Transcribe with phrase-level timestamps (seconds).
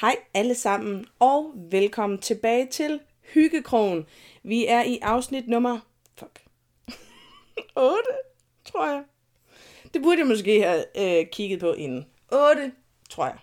[0.00, 3.00] Hej alle sammen, og velkommen tilbage til
[3.34, 4.06] Hyggekrogen.
[4.42, 5.78] Vi er i afsnit nummer...
[6.18, 6.42] Fuck.
[7.76, 8.02] 8,
[8.64, 9.04] tror jeg.
[9.94, 12.06] Det burde jeg måske have øh, kigget på inden.
[12.32, 12.72] 8,
[13.10, 13.38] tror jeg.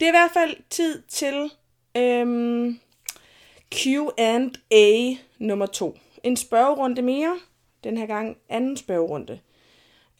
[0.00, 1.50] Det er i hvert fald tid til
[1.96, 2.80] øhm,
[3.74, 5.98] Q&A nummer 2.
[6.22, 7.38] En spørgerunde mere.
[7.84, 9.40] Den her gang anden spørgerunde.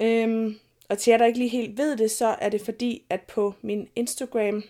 [0.00, 3.20] Øhm, og til jer, der ikke lige helt ved det, så er det fordi, at
[3.20, 4.64] på min Instagram,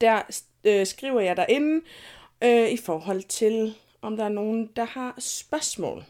[0.00, 0.22] der
[0.64, 1.84] øh, skriver jeg derinde
[2.42, 6.04] øh, i forhold til, om der er nogen, der har spørgsmål.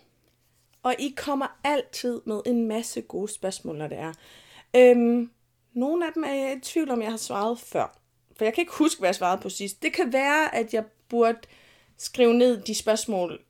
[0.83, 4.12] Og I kommer altid med en masse gode spørgsmål, når det er.
[4.77, 5.30] Øhm,
[5.73, 7.97] nogle af dem er jeg i tvivl om, jeg har svaret før.
[8.37, 9.83] For jeg kan ikke huske, hvad jeg svarede på sidst.
[9.83, 11.38] Det kan være, at jeg burde
[11.97, 13.41] skrive ned de spørgsmål,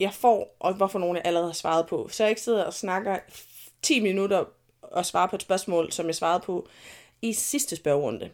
[0.00, 2.08] jeg får, og hvorfor nogle jeg allerede har svaret på.
[2.08, 3.18] Så jeg ikke sidder og snakker
[3.82, 4.44] 10 minutter
[4.82, 6.68] og svarer på et spørgsmål, som jeg svarede på
[7.22, 8.30] i sidste spørgerunde.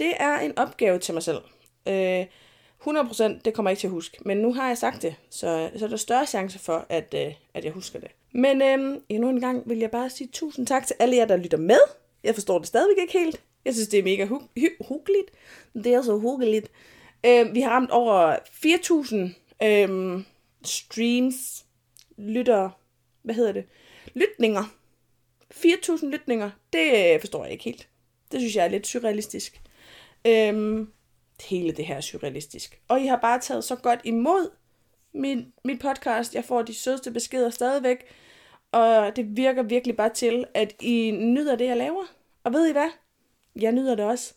[0.00, 1.38] Det er en opgave til mig selv.
[1.88, 2.26] Øh,
[2.86, 5.70] 100% det kommer jeg ikke til at huske, men nu har jeg sagt det, så,
[5.76, 8.10] så er der større chance for, at, øh, at jeg husker det.
[8.32, 11.36] Men øh, endnu en gang vil jeg bare sige tusind tak til alle jer, der
[11.36, 11.78] lytter med.
[12.24, 13.42] Jeg forstår det stadigvæk ikke helt.
[13.64, 15.30] Jeg synes, det er mega hu- hu- huggeligt.
[15.74, 16.70] Det er så huggeligt.
[17.26, 18.36] Øh, vi har ramt over
[19.62, 20.20] 4.000 øh,
[20.64, 21.64] streams,
[22.18, 22.70] lytter,
[23.22, 23.64] hvad hedder det,
[24.14, 24.64] lytninger.
[25.54, 27.88] 4.000 lytninger, det øh, forstår jeg ikke helt.
[28.32, 29.60] Det synes jeg er lidt surrealistisk.
[30.26, 30.92] Øhm,
[31.48, 32.80] hele det her er surrealistisk.
[32.88, 34.50] Og I har bare taget så godt imod
[35.14, 36.34] min, mit podcast.
[36.34, 38.04] Jeg får de sødeste beskeder stadigvæk.
[38.72, 42.04] Og det virker virkelig bare til, at I nyder det, jeg laver.
[42.44, 42.90] Og ved I hvad?
[43.56, 44.34] Jeg nyder det også.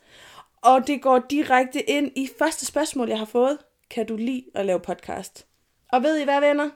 [0.62, 3.58] Og det går direkte ind i første spørgsmål, jeg har fået.
[3.90, 5.48] Kan du lide at lave podcast?
[5.92, 6.70] Og ved I hvad, venner?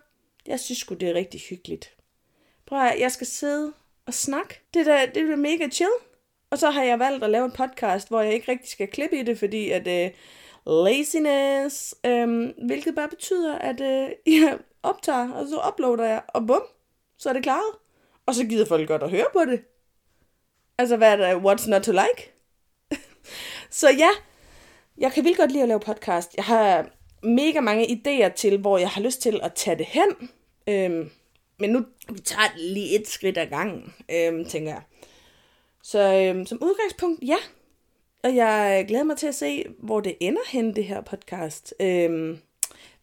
[0.48, 1.98] Jeg synes sgu, det er rigtig hyggeligt.
[2.66, 3.74] Prøv at jeg skal sidde
[4.06, 4.62] og snakke.
[4.74, 5.92] Det, der, det er mega chill.
[6.52, 9.20] Og så har jeg valgt at lave en podcast, hvor jeg ikke rigtig skal klippe
[9.20, 14.10] i det, fordi at uh, laziness, um, hvilket bare betyder, at uh,
[14.42, 16.62] jeg optager, og så uploader jeg, og bum,
[17.18, 17.76] så er det klaret.
[18.26, 19.62] Og så gider folk godt at høre på det.
[20.78, 21.42] Altså, hvad er det?
[21.46, 22.34] What's not to like?
[23.80, 24.10] så ja,
[24.98, 26.36] jeg kan vildt godt lide at lave podcast.
[26.38, 26.90] Jeg har
[27.24, 30.30] mega mange idéer til, hvor jeg har lyst til at tage det hen.
[30.68, 31.10] Øhm,
[31.60, 34.82] men nu vi tager det lige et skridt ad gangen, øhm, tænker jeg.
[35.88, 37.38] Så øhm, som udgangspunkt, ja.
[38.24, 41.74] Og jeg glæder mig til at se, hvor det ender hen, det her podcast.
[41.80, 42.40] Øhm,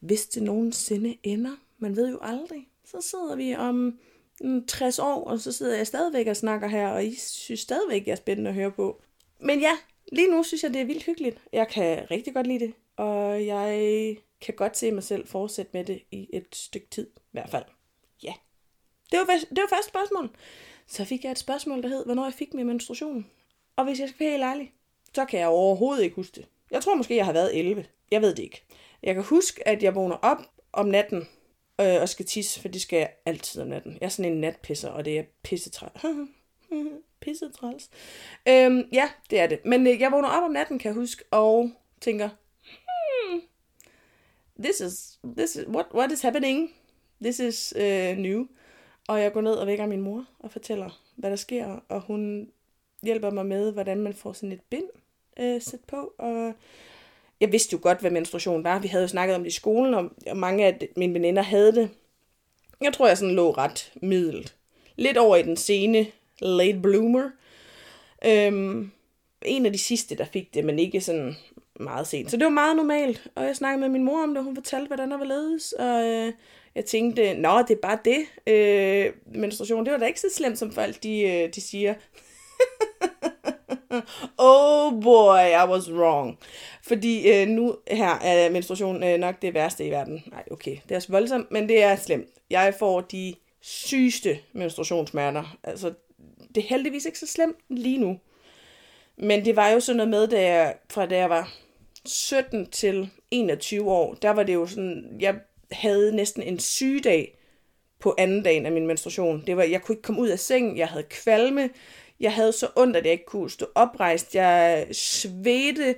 [0.00, 1.56] hvis det nogensinde ender.
[1.78, 2.68] Man ved jo aldrig.
[2.84, 3.98] Så sidder vi om
[4.40, 8.06] mm, 60 år, og så sidder jeg stadigvæk og snakker her, og I synes stadigvæk,
[8.06, 9.02] jeg er spændende at høre på.
[9.40, 9.72] Men ja,
[10.12, 11.38] lige nu synes jeg, det er vildt hyggeligt.
[11.52, 15.84] Jeg kan rigtig godt lide det, og jeg kan godt se mig selv fortsætte med
[15.84, 17.64] det i et stykke tid, i hvert fald.
[18.22, 18.34] Ja.
[19.10, 20.30] Det var, det var første spørgsmål.
[20.86, 23.26] Så fik jeg et spørgsmål, der hed, hvornår jeg fik min menstruation.
[23.76, 24.72] Og hvis jeg skal være helt ærlig,
[25.14, 26.48] så kan jeg overhovedet ikke huske det.
[26.70, 27.84] Jeg tror måske, jeg har været 11.
[28.10, 28.64] Jeg ved det ikke.
[29.02, 30.38] Jeg kan huske, at jeg vågner op
[30.72, 31.28] om natten
[31.80, 33.92] øh, og skal tisse, for det skal jeg altid om natten.
[34.00, 35.92] Jeg er sådan en natpisser, og det er pissetræt.
[37.20, 37.90] pissetræls.
[38.48, 39.64] Øhm, ja, det er det.
[39.64, 41.70] Men øh, jeg vågner op om natten, kan jeg huske, og
[42.00, 42.28] tænker,
[42.64, 43.40] hmm,
[44.64, 46.74] this is, this is, what, what is happening?
[47.22, 48.46] This is uh, new.
[49.09, 52.48] Og jeg går ned og vækker min mor og fortæller, hvad der sker, og hun
[53.03, 54.88] hjælper mig med, hvordan man får sådan et bind
[55.41, 56.12] øh, sat på.
[56.19, 56.53] Og
[57.41, 58.78] jeg vidste jo godt, hvad menstruation var.
[58.78, 61.91] Vi havde jo snakket om det i skolen, og mange af mine veninder havde det.
[62.81, 64.54] Jeg tror, jeg sådan lå ret middelt.
[64.97, 66.06] Lidt over i den sene
[66.41, 67.31] late bloomer.
[68.25, 68.91] Øhm,
[69.43, 71.37] en af de sidste, der fik det, men ikke sådan
[71.81, 72.31] meget sent.
[72.31, 74.54] Så det var meget normalt, og jeg snakkede med min mor om det, og hun
[74.54, 76.32] fortalte, hvordan der var ledes, og øh,
[76.74, 78.26] jeg tænkte, nå, det er bare det.
[78.46, 81.94] Øh, menstruation, det var da ikke så slemt, som folk de, øh, de siger.
[84.38, 86.38] oh boy, I was wrong.
[86.82, 90.22] Fordi øh, nu her er menstruation øh, nok det værste i verden.
[90.30, 92.28] Nej, okay, det er også voldsomt, men det er slemt.
[92.50, 95.56] Jeg får de sygeste menstruationssmerter.
[95.62, 95.92] Altså,
[96.54, 98.18] det er heldigvis ikke så slemt lige nu.
[99.16, 101.52] Men det var jo sådan noget med, da jeg, fra da jeg var
[102.04, 105.34] 17 til 21 år, der var det jo sådan, jeg
[105.75, 107.38] havde næsten en sygedag
[108.00, 109.43] på anden dagen af min menstruation.
[109.47, 111.71] Det var, jeg kunne ikke komme ud af sengen, jeg havde kvalme,
[112.21, 115.94] jeg havde så ondt, at jeg ikke kunne stå oprejst, jeg svedte,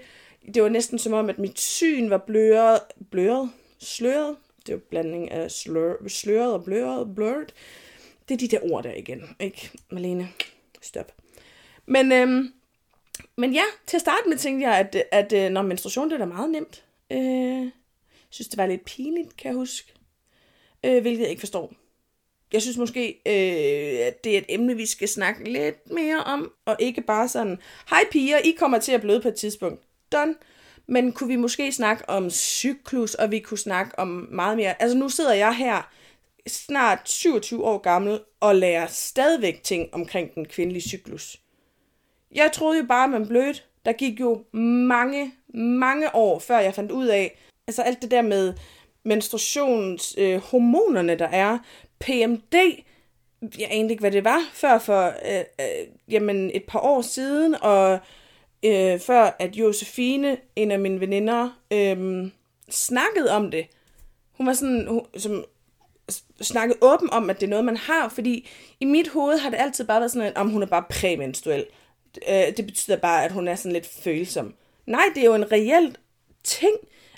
[0.54, 2.80] det var næsten som om, at mit syn var bløret,
[3.10, 4.36] bløret, sløret,
[4.66, 7.46] det er blanding af slør, sløret og bløret, blurred.
[8.28, 9.70] Det er de der ord der igen, ikke?
[9.90, 10.28] Malene,
[10.82, 11.12] stop.
[11.86, 12.52] Men, øhm,
[13.36, 16.14] men ja, til at starte med tænkte jeg, at, at, øh, at når menstruation, det
[16.14, 16.84] er da meget nemt.
[17.12, 17.70] Øh,
[18.36, 19.92] synes, det var lidt pinligt, kan jeg huske.
[20.84, 21.72] Øh, hvilket jeg ikke forstår.
[22.52, 26.52] Jeg synes måske, øh, at det er et emne, vi skal snakke lidt mere om,
[26.64, 27.58] og ikke bare sådan,
[27.90, 29.82] hej piger, I kommer til at bløde på et tidspunkt.
[30.12, 30.34] done.
[30.86, 34.82] Men kunne vi måske snakke om cyklus, og vi kunne snakke om meget mere.
[34.82, 35.90] Altså nu sidder jeg her,
[36.46, 41.40] snart 27 år gammel, og lærer stadigvæk ting omkring den kvindelige cyklus.
[42.34, 43.68] Jeg troede jo bare, at man blødt.
[43.84, 48.22] Der gik jo mange, mange år, før jeg fandt ud af, altså alt det der
[48.22, 48.54] med
[49.04, 51.58] menstruationshormonerne, øh, der er,
[51.98, 52.54] PMD,
[53.58, 57.56] jeg anede ikke, hvad det var, før for øh, øh, jamen et par år siden,
[57.62, 57.98] og
[58.62, 62.26] øh, før at Josefine, en af mine veninder, øh,
[62.70, 63.66] snakkede om det.
[64.32, 65.44] Hun var sådan, hun, som
[66.40, 68.48] snakkede åben om, at det er noget, man har, fordi
[68.80, 71.66] i mit hoved har det altid bare været sådan, at om hun er bare præmenstruel.
[72.28, 74.54] Øh, det betyder bare, at hun er sådan lidt følsom.
[74.86, 76.00] Nej, det er jo en reelt
[76.44, 76.76] ting.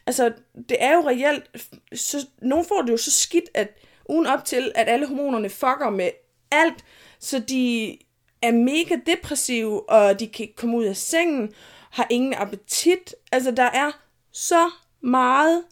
[0.09, 0.33] Altså,
[0.69, 1.51] det er jo reelt,
[1.95, 3.69] så, nogen får det jo så skidt, at
[4.09, 6.11] ugen op til, at alle hormonerne fucker med
[6.51, 6.85] alt,
[7.19, 7.99] så de
[8.43, 11.53] er mega depressive, og de kan ikke komme ud af sengen,
[11.91, 13.15] har ingen appetit.
[13.33, 13.91] Altså, der er
[14.33, 14.71] så
[15.01, 15.65] meget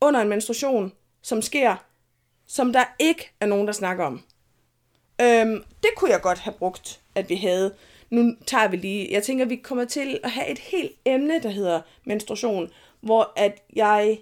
[0.00, 1.76] under en menstruation, som sker,
[2.46, 4.22] som der ikke er nogen, der snakker om.
[5.20, 7.74] Øhm, det kunne jeg godt have brugt, at vi havde.
[8.10, 11.50] Nu tager vi lige, jeg tænker, vi kommer til at have et helt emne, der
[11.50, 14.18] hedder menstruation, hvor at jeg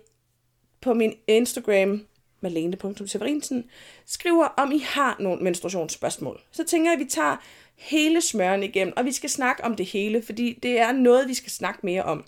[0.81, 2.07] på min Instagram
[2.41, 3.65] malene.severinsen,
[4.07, 6.41] skriver, om I har nogle menstruationsspørgsmål.
[6.51, 7.37] Så tænker jeg, at vi tager
[7.75, 11.35] hele smøren igennem, og vi skal snakke om det hele, fordi det er noget, vi
[11.35, 12.25] skal snakke mere om.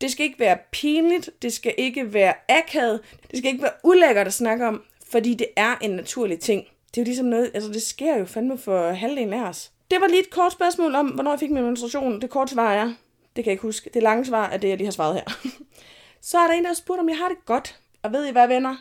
[0.00, 4.26] Det skal ikke være pinligt, det skal ikke være akavet, det skal ikke være ulækkert
[4.26, 6.64] at snakke om, fordi det er en naturlig ting.
[6.88, 9.72] Det er jo ligesom noget, altså det sker jo fandme for halvdelen af os.
[9.90, 12.20] Det var lige et kort spørgsmål om, hvornår jeg fik min menstruation.
[12.20, 12.92] Det korte svar er,
[13.40, 13.90] det kan jeg ikke huske.
[13.94, 15.50] Det lange svar er det, jeg lige har svaret her.
[16.20, 17.78] Så er der en, der har spurgt, om jeg har det godt.
[18.02, 18.76] Og ved I hvad, venner?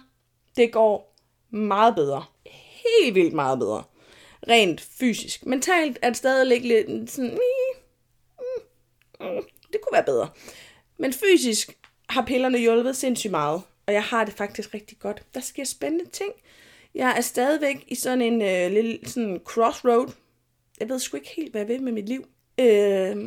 [0.56, 1.16] det går
[1.50, 2.26] meget bedre.
[2.46, 3.84] Helt vildt meget bedre.
[4.50, 5.46] Rent fysisk.
[5.46, 7.32] Mentalt er det stadig lidt sådan...
[7.32, 7.38] Mm,
[8.40, 10.30] mm, mm, det kunne være bedre.
[10.98, 11.78] Men fysisk
[12.10, 13.62] har pillerne hjulpet sindssygt meget.
[13.88, 15.24] Og jeg har det faktisk rigtig godt.
[15.34, 16.32] Der sker spændende ting.
[16.96, 20.12] Jeg er stadigvæk i sådan en øh, lille sådan crossroad.
[20.80, 22.26] Jeg ved sgu ikke helt, hvad jeg vil med mit liv.
[22.60, 23.18] Øh,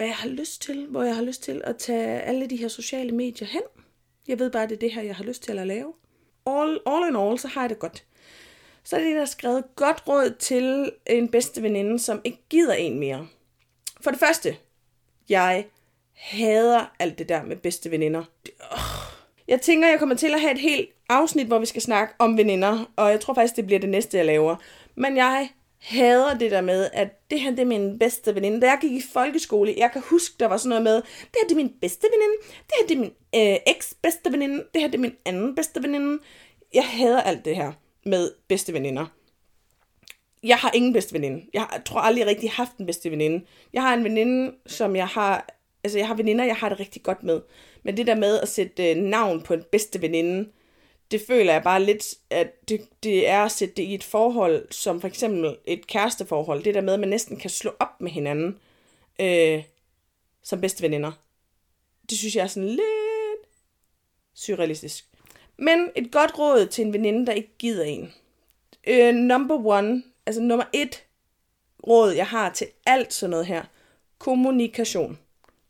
[0.00, 0.86] hvad jeg har lyst til.
[0.86, 3.62] Hvor jeg har lyst til at tage alle de her sociale medier hen.
[4.28, 5.92] Jeg ved bare, det er det her, jeg har lyst til at lave
[6.46, 8.04] all, all in all, så har jeg det godt.
[8.84, 12.74] Så er det, der har skrevet godt råd til en bedste veninde, som ikke gider
[12.74, 13.26] en mere.
[14.00, 14.56] For det første,
[15.28, 15.66] jeg
[16.14, 18.24] hader alt det der med bedste veninder.
[19.48, 22.36] Jeg tænker, jeg kommer til at have et helt afsnit, hvor vi skal snakke om
[22.36, 24.56] veninder, og jeg tror faktisk, det bliver det næste, jeg laver.
[24.94, 25.48] Men jeg
[25.80, 28.60] hader det der med, at det her det er min bedste veninde.
[28.60, 31.48] Da jeg gik i folkeskole, jeg kan huske, der var sådan noget med, det her
[31.48, 32.36] det er min bedste veninde,
[32.66, 33.12] det her det er min
[33.52, 36.22] øh, eks-bedste veninde, det her det er min anden bedste veninde.
[36.74, 37.72] Jeg hader alt det her
[38.04, 39.06] med bedste veninder.
[40.42, 41.46] Jeg har ingen bedste veninde.
[41.54, 43.44] Jeg tror aldrig rigtig haft en bedste veninde.
[43.72, 45.46] Jeg har en veninde, som jeg har...
[45.84, 47.40] Altså, jeg har veninder, jeg har det rigtig godt med.
[47.82, 50.48] Men det der med at sætte øh, navn på en bedste veninde,
[51.10, 54.72] det føler jeg bare lidt, at det, det er at sætte det i et forhold,
[54.72, 56.62] som for eksempel et kæresteforhold.
[56.62, 58.58] Det der med, at man næsten kan slå op med hinanden
[59.20, 59.64] øh,
[60.42, 61.12] som bedste veninder.
[62.10, 62.80] Det synes jeg er sådan lidt
[64.34, 65.04] surrealistisk.
[65.56, 68.12] Men et godt råd til en veninde, der ikke gider en.
[68.86, 71.04] Øh, number one, altså nummer et
[71.86, 73.64] råd, jeg har til alt sådan noget her.
[74.18, 75.18] Kommunikation.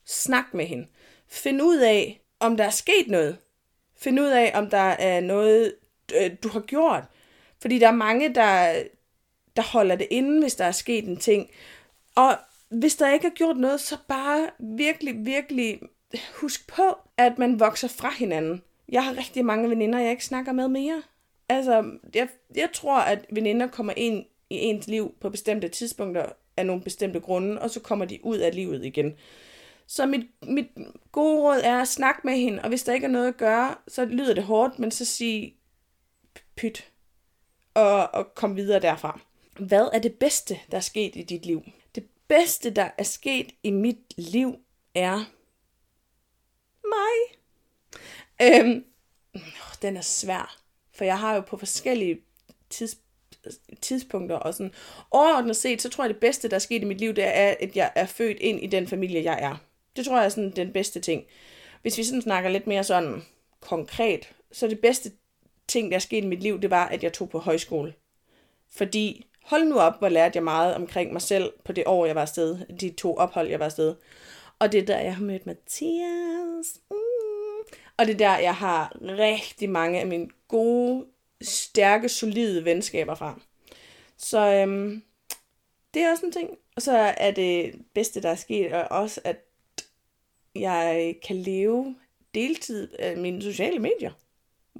[0.04, 0.86] Snak med hende.
[1.28, 3.38] Find ud af, om der er sket noget.
[4.02, 5.74] Find ud af, om der er noget,
[6.14, 7.04] øh, du har gjort.
[7.62, 8.82] Fordi der er mange, der,
[9.56, 11.50] der holder det inde, hvis der er sket en ting.
[12.14, 12.36] Og
[12.68, 15.80] hvis der ikke er gjort noget, så bare virkelig, virkelig
[16.40, 18.62] husk på, at man vokser fra hinanden.
[18.88, 21.02] Jeg har rigtig mange veninder, jeg ikke snakker med mere.
[21.48, 26.26] Altså, jeg, jeg tror, at veninder kommer ind i ens liv på bestemte tidspunkter
[26.56, 29.14] af nogle bestemte grunde, og så kommer de ud af livet igen.
[29.90, 30.66] Så mit, mit
[31.12, 33.74] gode råd er at snakke med hende, og hvis der ikke er noget at gøre,
[33.88, 35.54] så lyder det hårdt, men så sig
[36.56, 36.92] pyt,
[37.74, 39.20] og, og kom videre derfra.
[39.58, 41.62] Hvad er det bedste, der er sket i dit liv?
[41.94, 44.56] Det bedste, der er sket i mit liv,
[44.94, 45.24] er
[46.84, 47.38] mig.
[48.42, 48.84] Øhm,
[49.82, 50.60] den er svær,
[50.94, 52.20] for jeg har jo på forskellige
[52.70, 52.96] tids,
[53.80, 54.74] tidspunkter og sådan
[55.10, 57.54] overordnet set, så tror jeg, det bedste, der er sket i mit liv, det er,
[57.60, 59.69] at jeg er født ind i den familie, jeg er.
[59.96, 61.24] Det tror jeg er sådan den bedste ting.
[61.82, 63.22] Hvis vi sådan snakker lidt mere sådan
[63.60, 65.12] konkret, så det bedste
[65.68, 67.94] ting, der er sket i mit liv, det var, at jeg tog på højskole.
[68.70, 72.14] Fordi, hold nu op, hvor lærte jeg meget omkring mig selv på det år, jeg
[72.14, 72.58] var afsted.
[72.80, 73.94] De to ophold, jeg var afsted.
[74.58, 76.80] Og det er der, jeg har mødt Mathias.
[76.90, 76.96] Mm.
[77.96, 81.06] Og det er der, jeg har rigtig mange af mine gode,
[81.42, 83.40] stærke, solide venskaber fra.
[84.16, 85.02] Så øhm,
[85.94, 86.50] det er også en ting.
[86.76, 89.49] Og så er det bedste, der er sket, og også at
[90.54, 91.96] jeg kan leve
[92.34, 94.12] deltid af mine sociale medier.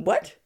[0.06, 0.36] What?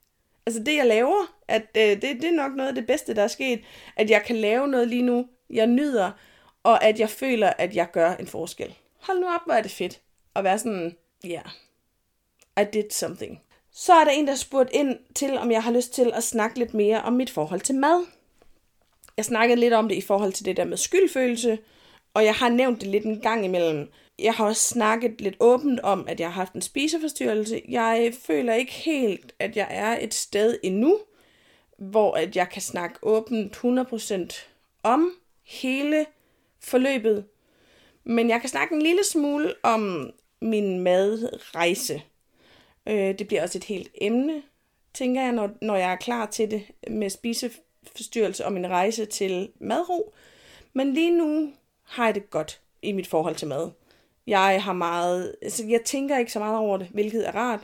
[0.46, 3.22] Altså det, jeg laver, at øh, det, det er nok noget af det bedste, der
[3.22, 3.60] er sket.
[3.96, 6.10] At jeg kan lave noget lige nu, jeg nyder,
[6.62, 8.74] og at jeg føler, at jeg gør en forskel.
[9.00, 10.00] Hold nu op, hvor er det fedt
[10.34, 11.42] at være sådan, ja,
[12.56, 13.40] yeah, I did something.
[13.72, 16.58] Så er der en, der spurgt ind til, om jeg har lyst til at snakke
[16.58, 18.06] lidt mere om mit forhold til mad.
[19.16, 21.58] Jeg snakkede lidt om det i forhold til det der med skyldfølelse,
[22.14, 23.88] og jeg har nævnt det lidt en gang imellem.
[24.18, 27.62] Jeg har også snakket lidt åbent om, at jeg har haft en spiseforstyrrelse.
[27.68, 30.98] Jeg føler ikke helt, at jeg er et sted endnu,
[31.78, 34.46] hvor at jeg kan snakke åbent 100%
[34.82, 35.10] om
[35.42, 36.06] hele
[36.60, 37.24] forløbet.
[38.04, 42.02] Men jeg kan snakke en lille smule om min madrejse.
[42.86, 44.42] Øh, det bliver også et helt emne,
[44.94, 49.52] tænker jeg, når, når jeg er klar til det med spiseforstyrrelse og min rejse til
[49.60, 50.14] madro.
[50.72, 51.52] Men lige nu
[51.82, 53.70] har jeg det godt i mit forhold til mad.
[54.26, 57.60] Jeg har meget, altså jeg tænker ikke så meget over det, hvilket er rart,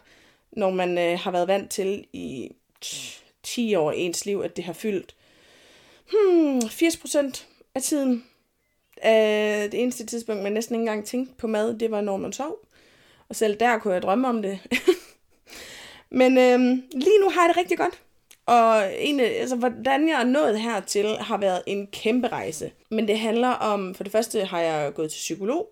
[0.53, 2.51] når man øh, har været vant til i
[3.43, 5.15] 10 år ens liv, at det har fyldt
[6.11, 8.25] hmm, 80% af tiden.
[9.05, 9.11] Øh,
[9.73, 12.59] det eneste tidspunkt, man næsten ikke engang tænkte på mad, det var, når man sov.
[13.29, 14.59] Og selv der kunne jeg drømme om det.
[16.11, 16.61] Men øh,
[16.93, 18.01] lige nu har jeg det rigtig godt.
[18.47, 22.73] Og en, altså, hvordan jeg er nået hertil, har været en kæmpe rejse.
[22.91, 25.69] Men det handler om, for det første har jeg gået til psykolog.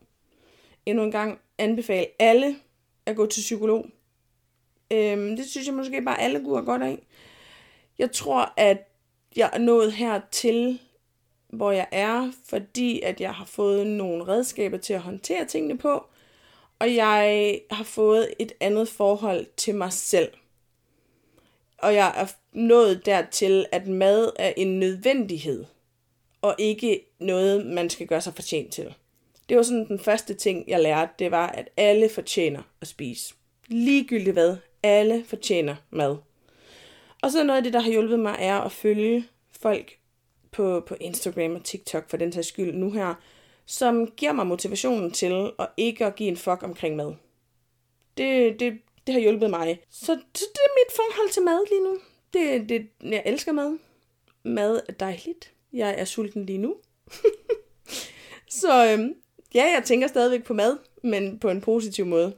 [0.89, 2.57] Endnu en gang anbefale alle
[3.07, 3.87] at gå til psykolog.
[4.93, 7.07] Øhm, det synes jeg måske bare alle kunne godt af.
[7.99, 8.89] Jeg tror, at
[9.37, 10.81] jeg er nået hertil,
[11.49, 16.07] hvor jeg er, fordi at jeg har fået nogle redskaber til at håndtere tingene på,
[16.79, 20.33] og jeg har fået et andet forhold til mig selv.
[21.79, 25.65] Og jeg er nået dertil, at mad er en nødvendighed,
[26.43, 28.95] og ikke noget, man skal gøre sig fortjent til.
[29.49, 33.35] Det var sådan den første ting, jeg lærte, det var, at alle fortjener at spise.
[33.67, 36.17] Ligegyldigt hvad, alle fortjener mad.
[37.23, 39.25] Og så noget af det, der har hjulpet mig, er at følge
[39.61, 39.99] folk
[40.51, 43.15] på, på Instagram og TikTok for den sags skyld nu her,
[43.67, 47.15] som giver mig motivationen til at ikke at give en fuck omkring mad.
[48.17, 49.81] Det, det, det har hjulpet mig.
[49.91, 51.99] Så det, det er mit forhold til mad lige nu.
[52.33, 53.79] Det, det, jeg elsker mad.
[54.43, 55.53] Mad er dejligt.
[55.73, 56.77] Jeg er sulten lige nu.
[58.61, 59.15] så øhm,
[59.55, 62.33] ja, jeg tænker stadigvæk på mad, men på en positiv måde.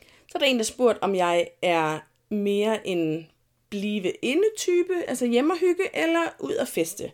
[0.00, 1.98] Så er der en, der spurgt, om jeg er
[2.30, 3.26] mere en
[3.70, 7.10] blive inde-type, altså hjemmehygge, eller ud at feste.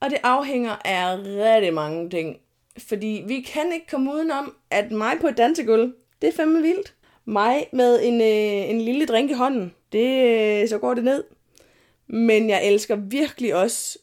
[0.00, 2.38] Og det afhænger af rigtig mange ting.
[2.78, 5.92] Fordi vi kan ikke komme udenom, at mig på et dansegulv,
[6.22, 6.94] det er fandme vildt.
[7.24, 10.26] Mig med en, øh, en lille drink i hånden, det,
[10.62, 11.24] øh, så går det ned.
[12.06, 13.98] Men jeg elsker virkelig også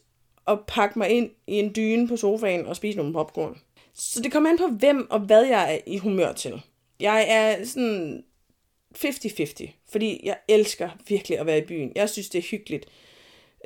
[0.46, 3.60] at pakke mig ind i en dyne på sofaen og spise nogle popcorn.
[3.96, 6.62] Så det kommer an på, hvem og hvad jeg er i humør til.
[7.00, 8.24] Jeg er sådan
[8.96, 11.92] 50-50, fordi jeg elsker virkelig at være i byen.
[11.94, 12.86] Jeg synes, det er hyggeligt.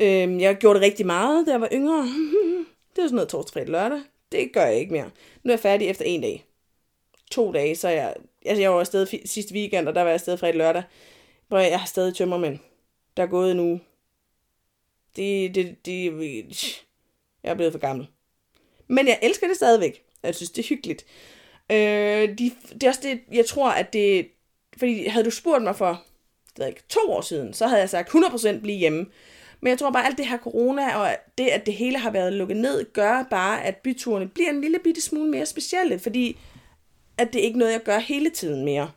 [0.00, 2.02] Øhm, jeg gjorde det rigtig meget, da jeg var yngre.
[2.96, 4.00] Det var sådan noget torsdag, fredag, lørdag.
[4.32, 5.10] Det gør jeg ikke mere.
[5.42, 6.44] Nu er jeg færdig efter en dag.
[7.30, 8.14] To dage, så jeg...
[8.46, 10.82] Altså, jeg var afsted sidste weekend, og der var jeg afsted fredag lørdag.
[11.49, 12.58] Hvor jeg har stadig tømmermænd.
[13.16, 13.80] Der er gået en uge.
[15.16, 16.04] Det, det, det,
[17.42, 18.06] jeg er blevet for gammel.
[18.88, 20.04] Men jeg elsker det stadigvæk.
[20.23, 21.05] Jeg synes, det er hyggeligt.
[21.73, 24.29] Øh, de, det er også det, jeg tror, at det...
[24.79, 26.03] Fordi havde du spurgt mig for
[26.57, 29.07] det ikke, to år siden, så havde jeg sagt 100% blive hjemme.
[29.61, 32.11] Men jeg tror bare, at alt det her corona, og det, at det hele har
[32.11, 36.39] været lukket ned, gør bare, at byturene bliver en lille bitte smule mere specielle, fordi
[37.19, 38.91] at det er ikke noget, jeg gør hele tiden mere.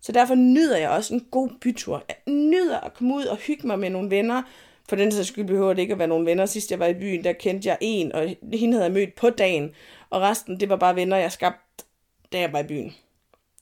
[0.00, 2.04] Så derfor nyder jeg også en god bytur.
[2.08, 4.42] Jeg nyder at komme ud og hygge mig med nogle venner.
[4.88, 6.46] For den sags skyld behøver det ikke at være nogle venner.
[6.46, 9.30] Sidst jeg var i byen, der kendte jeg en, og hende havde jeg mødt på
[9.30, 9.70] dagen.
[10.10, 11.84] Og resten, det var bare venner, jeg skabte,
[12.32, 12.94] da jeg var i byen.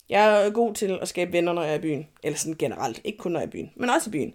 [0.08, 2.08] Jeg er god til at skabe venner, når jeg er i byen.
[2.22, 3.00] Eller sådan generelt.
[3.04, 4.34] Ikke kun når jeg er i byen, men også i byen.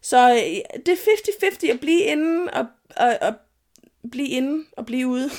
[0.00, 3.34] Så øh, det er 50-50 at blive inde og, og, og
[4.10, 5.30] blive inde og blive ude.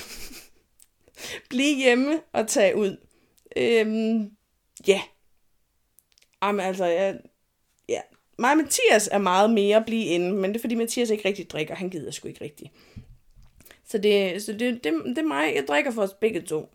[1.50, 2.96] blive hjemme og tage ud.
[3.56, 4.30] Øhm,
[4.86, 4.92] ja.
[4.92, 5.00] Yeah.
[6.42, 7.18] Jamen altså, jeg,
[7.88, 8.00] ja.
[8.38, 11.28] Mig og Mathias er meget mere at blive inde, men det er fordi Mathias ikke
[11.28, 11.74] rigtig drikker.
[11.74, 12.70] Han gider sgu ikke rigtigt.
[13.88, 15.54] Så det, så det, det, det er mig.
[15.54, 16.68] Jeg drikker for os begge to.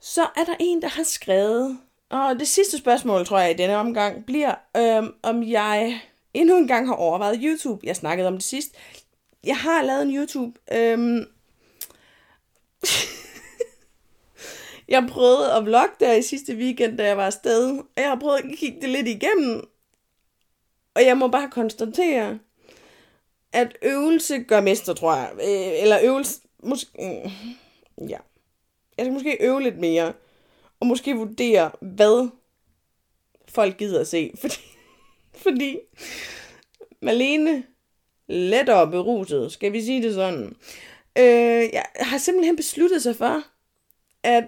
[0.00, 1.78] Så er der en, der har skrevet,
[2.10, 6.00] og det sidste spørgsmål, tror jeg, i denne omgang, bliver, øhm, om jeg
[6.34, 7.86] endnu en gang har overvejet YouTube.
[7.86, 8.74] Jeg snakkede om det sidst.
[9.44, 10.58] Jeg har lavet en YouTube.
[10.72, 11.26] Øhm...
[14.94, 17.78] jeg prøvede at vlogge der i sidste weekend, da jeg var afsted.
[17.78, 19.68] Og jeg har prøvet at kigge det lidt igennem.
[20.94, 22.38] Og jeg må bare konstatere,
[23.52, 25.30] at øvelse gør mester, tror jeg.
[25.34, 26.40] Øh, eller øvelse...
[26.62, 26.88] Måske...
[26.98, 28.18] Mm, ja.
[28.98, 30.12] Jeg skal måske øve lidt mere.
[30.80, 32.28] og måske vurdere, hvad
[33.48, 34.32] folk gider at se.
[34.42, 34.60] Fordi,
[35.32, 35.78] fordi
[37.00, 37.64] Malene
[38.28, 40.56] lettere beruset, skal vi sige det sådan.
[41.18, 43.42] Øh, jeg har simpelthen besluttet sig for,
[44.22, 44.44] at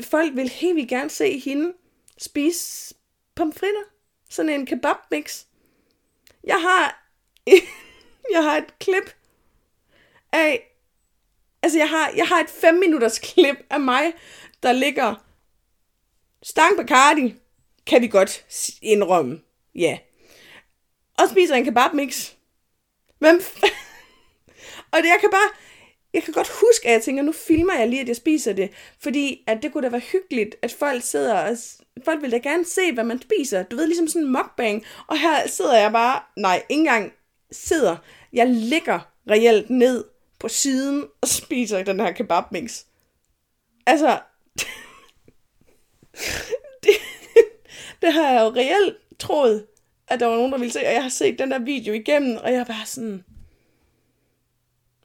[0.00, 1.72] folk vil helt vildt gerne se hende
[2.18, 2.94] spise
[3.34, 3.82] pomfritter.
[4.30, 5.44] Sådan en kebabmix.
[6.44, 7.10] Jeg har,
[8.32, 9.16] jeg har et klip
[10.32, 10.76] af,
[11.62, 14.12] altså jeg har, jeg har et 5 minutters klip af mig,
[14.62, 15.14] der ligger
[16.42, 17.34] stang Bacardi,
[17.86, 18.44] kan vi godt
[18.82, 19.40] indrømme,
[19.74, 19.98] ja.
[21.18, 22.32] Og spiser en kebabmix.
[23.18, 23.40] Hvem
[24.92, 25.50] Og det, jeg kan bare,
[26.14, 28.70] jeg kan godt huske, at jeg tænker, nu filmer jeg lige, at jeg spiser det,
[29.00, 31.56] fordi at det kunne da være hyggeligt, at folk sidder og,
[32.04, 33.62] folk vil da gerne se, hvad man spiser.
[33.62, 37.12] Du ved, ligesom sådan en mukbang, og her sidder jeg bare, nej, ikke engang
[37.50, 37.96] sidder,
[38.32, 39.00] jeg ligger
[39.30, 40.04] reelt ned
[40.38, 42.84] på siden og spiser den her kebabmix.
[43.86, 44.08] Altså,
[46.82, 46.92] det,
[48.02, 49.66] det har jeg jo reelt troet,
[50.08, 52.36] at der var nogen, der ville se, og jeg har set den der video igennem,
[52.36, 53.24] og jeg er bare sådan,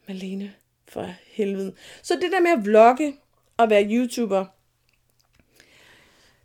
[0.08, 0.54] Malene,
[0.88, 1.76] for helvede.
[2.02, 3.18] Så det der med at vlogge
[3.58, 4.46] og være YouTuber,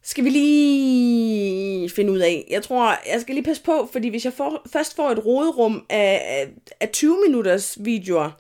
[0.06, 2.46] skal vi lige finde ud af.
[2.50, 5.86] Jeg tror, jeg skal lige passe på, fordi hvis jeg får, først får et råderum
[5.88, 6.48] af, af,
[6.80, 8.30] af 20 minutters videoer,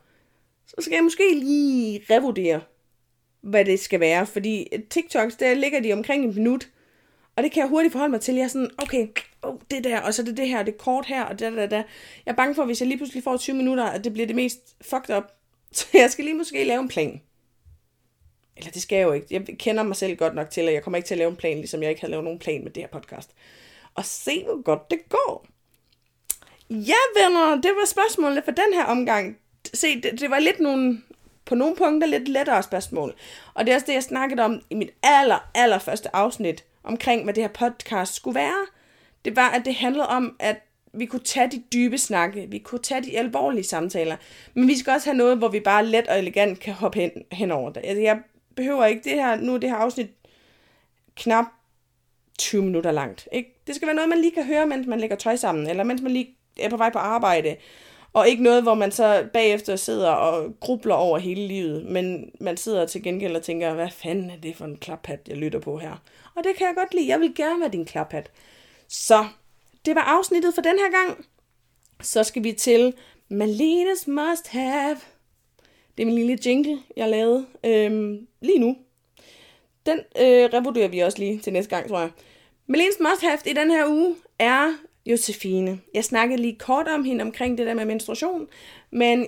[0.66, 2.60] så skal jeg måske lige revurdere,
[3.40, 4.26] hvad det skal være.
[4.26, 6.68] Fordi TikToks, der ligger de omkring en minut,
[7.36, 8.34] og det kan jeg hurtigt forholde mig til.
[8.34, 9.06] Jeg er sådan, okay,
[9.42, 11.82] oh, det der, og så det det her, det kort her, og da, der, der.
[12.26, 14.36] Jeg er bange for, hvis jeg lige pludselig får 20 minutter, at det bliver det
[14.36, 15.24] mest fucked up.
[15.72, 17.20] Så jeg skal lige måske lave en plan.
[18.56, 19.26] Eller det skal jeg jo ikke.
[19.30, 21.36] Jeg kender mig selv godt nok til, at jeg kommer ikke til at lave en
[21.36, 23.30] plan, ligesom jeg ikke havde lavet nogen plan med det her podcast.
[23.94, 25.46] Og se, hvor godt det går.
[26.70, 29.38] Ja, venner, det var spørgsmålet for den her omgang.
[29.74, 31.02] Se, det, det var lidt nogle,
[31.44, 33.14] på nogle punkter lidt lettere spørgsmål.
[33.54, 37.24] Og det er også det, jeg snakkede om i mit aller, aller første afsnit omkring,
[37.24, 38.66] hvad det her podcast skulle være.
[39.24, 40.56] Det var, at det handlede om, at
[40.92, 44.16] vi kunne tage de dybe snakke, vi kunne tage de alvorlige samtaler,
[44.54, 47.10] men vi skal også have noget, hvor vi bare let og elegant kan hoppe hen,
[47.32, 47.82] hen over det.
[47.84, 48.18] Altså, jeg
[48.56, 50.10] behøver ikke det her, nu er det her afsnit
[51.16, 51.44] knap
[52.38, 53.28] 20 minutter langt.
[53.32, 53.60] Ikke?
[53.66, 56.02] Det skal være noget, man lige kan høre, mens man lægger tøj sammen, eller mens
[56.02, 57.56] man lige er på vej på arbejde,
[58.12, 62.56] og ikke noget, hvor man så bagefter sidder og grubler over hele livet, men man
[62.56, 65.78] sidder til gengæld og tænker, hvad fanden er det for en klaphat, jeg lytter på
[65.78, 66.02] her?
[66.34, 67.08] Og det kan jeg godt lide.
[67.08, 68.30] Jeg vil gerne være din klaphat.
[68.88, 69.26] Så
[69.86, 71.26] det var afsnittet for den her gang.
[72.02, 72.94] Så skal vi til
[73.28, 74.96] Malenes Must Have.
[75.96, 78.76] Det er min lille jingle, jeg lavede øhm, lige nu.
[79.86, 82.10] Den øh, revurderer vi også lige til næste gang, tror jeg.
[82.66, 84.72] Malenes Must Have i den her uge er
[85.06, 85.80] Josefine.
[85.94, 88.48] Jeg snakkede lige kort om hende omkring det der med menstruation,
[88.90, 89.26] men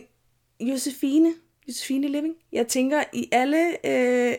[0.60, 1.34] Josefine,
[1.68, 4.34] Josefine Living, jeg tænker, I alle øh,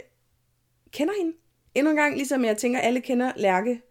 [0.92, 1.34] kender hende.
[1.76, 3.82] Endnu en gang, ligesom jeg tænker, alle kender Lærke.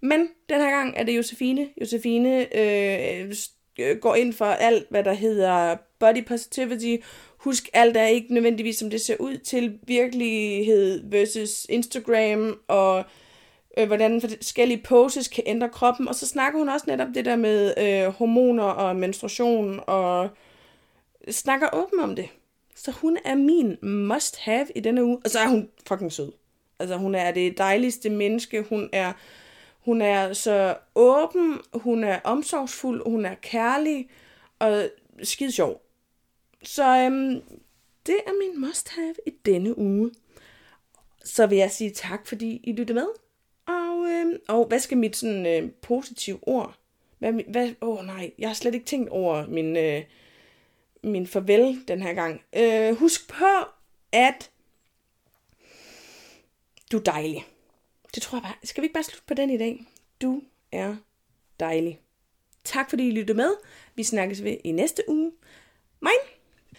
[0.00, 1.68] Men den her gang er det Josefine.
[1.80, 3.34] Josefine øh,
[3.78, 6.96] øh går ind for alt, hvad der hedder body positivity.
[7.36, 13.04] Husk, alt er ikke nødvendigvis, som det ser ud til virkelighed versus Instagram, og
[13.78, 16.08] øh, hvordan forskellige poses kan ændre kroppen.
[16.08, 20.28] Og så snakker hun også netop det der med øh, hormoner og menstruation, og
[21.30, 22.28] snakker åben om det.
[22.74, 25.18] Så hun er min must have i denne uge.
[25.24, 26.32] Og så er hun fucking sød.
[26.78, 28.62] Altså, hun er det dejligste menneske.
[28.62, 29.12] Hun er,
[29.84, 34.08] hun er så åben, hun er omsorgsfuld, hun er kærlig
[34.58, 34.88] og
[35.22, 35.87] skide sjov.
[36.62, 37.42] Så øhm,
[38.06, 40.10] det er min must have i denne uge.
[41.24, 43.08] Så vil jeg sige tak, fordi I lyttede med.
[43.66, 46.78] Og, øhm, og hvad skal mit sådan øh, positive ord?
[47.18, 50.02] Hvad, hvad, åh oh, nej, jeg har slet ikke tænkt over min, øh,
[51.02, 52.42] min farvel den her gang.
[52.56, 53.46] Øh, husk på,
[54.12, 54.50] at
[56.92, 57.46] du er dejlig.
[58.14, 58.54] Det tror jeg bare.
[58.64, 59.84] Skal vi ikke bare slutte på den i dag?
[60.22, 60.42] Du
[60.72, 60.96] er
[61.60, 62.00] dejlig.
[62.64, 63.50] Tak fordi I lyttede med.
[63.94, 65.32] Vi snakkes ved i næste uge.
[66.00, 66.37] Moin!